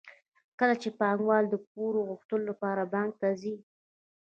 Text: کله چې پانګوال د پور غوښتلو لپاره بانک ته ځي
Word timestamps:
کله 0.59 0.75
چې 0.81 0.89
پانګوال 0.99 1.43
د 1.49 1.55
پور 1.69 1.93
غوښتلو 2.07 2.43
لپاره 2.51 2.89
بانک 2.93 3.11
ته 3.21 3.29
ځي 3.41 3.55